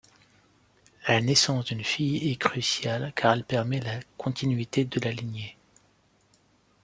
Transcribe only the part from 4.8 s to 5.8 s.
de la lignée.